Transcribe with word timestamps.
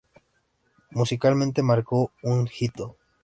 Musicalmente 0.89 1.61
marcó 1.61 2.11
un 2.23 2.49
hito. 2.59 2.97